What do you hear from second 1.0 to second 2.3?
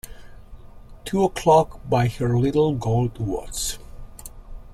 Two o'clock by